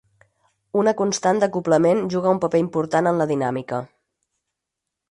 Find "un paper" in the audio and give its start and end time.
2.37-2.63